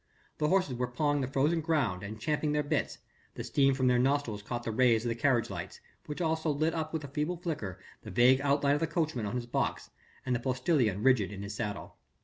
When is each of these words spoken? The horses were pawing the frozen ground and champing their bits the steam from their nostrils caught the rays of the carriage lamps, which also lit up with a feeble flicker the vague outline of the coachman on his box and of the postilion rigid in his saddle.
The 0.39 0.47
horses 0.47 0.73
were 0.73 0.87
pawing 0.87 1.21
the 1.21 1.27
frozen 1.27 1.61
ground 1.61 2.01
and 2.01 2.19
champing 2.19 2.53
their 2.53 2.63
bits 2.63 2.97
the 3.35 3.43
steam 3.43 3.75
from 3.75 3.85
their 3.85 3.99
nostrils 3.99 4.41
caught 4.41 4.63
the 4.63 4.71
rays 4.71 5.05
of 5.05 5.09
the 5.09 5.13
carriage 5.15 5.51
lamps, 5.51 5.79
which 6.07 6.21
also 6.21 6.49
lit 6.49 6.73
up 6.73 6.91
with 6.91 7.03
a 7.03 7.07
feeble 7.09 7.37
flicker 7.37 7.79
the 8.01 8.09
vague 8.09 8.41
outline 8.41 8.73
of 8.73 8.79
the 8.79 8.87
coachman 8.87 9.27
on 9.27 9.35
his 9.35 9.45
box 9.45 9.91
and 10.25 10.35
of 10.35 10.41
the 10.41 10.43
postilion 10.43 11.03
rigid 11.03 11.31
in 11.31 11.43
his 11.43 11.53
saddle. 11.53 11.97